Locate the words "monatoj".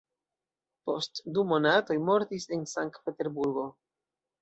1.53-1.99